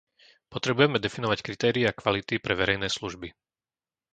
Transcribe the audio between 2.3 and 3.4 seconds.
pre verejné služby.